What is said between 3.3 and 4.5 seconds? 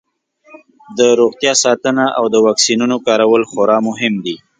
خورا مهم دي.